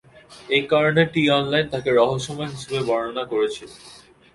[0.49, 3.69] এই কারণে, "টি-অনলাইন" তাকে "রহস্যময়" হিসাবে বর্ণনা করেছিল।